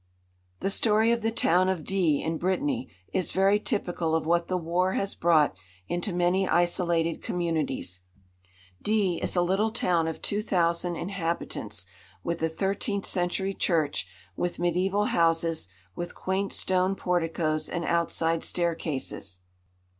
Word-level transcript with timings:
The 0.61 0.71
story 0.71 1.11
of 1.11 1.21
the 1.21 1.29
town 1.29 1.69
of 1.69 1.83
D, 1.83 2.23
in 2.23 2.39
Brittany, 2.39 2.89
is 3.13 3.31
very 3.31 3.59
typical 3.59 4.15
of 4.15 4.25
what 4.25 4.47
the 4.47 4.57
war 4.57 4.93
has 4.93 5.13
brought 5.13 5.55
into 5.87 6.11
many 6.11 6.47
isolated 6.49 7.21
communities. 7.21 7.99
D 8.81 9.17
is 9.21 9.35
a 9.35 9.43
little 9.43 9.69
town 9.71 10.07
of 10.07 10.19
two 10.19 10.41
thousand 10.41 10.95
inhabitants, 10.95 11.85
with 12.23 12.41
a 12.41 12.49
thirteenth 12.49 13.05
century 13.05 13.53
church, 13.53 14.07
with 14.35 14.57
mediaeval 14.57 15.05
houses 15.05 15.67
with 15.95 16.15
quaint 16.15 16.51
stone 16.51 16.95
porticoes 16.95 17.69
and 17.69 17.85
outside 17.85 18.43
staircases. 18.43 19.41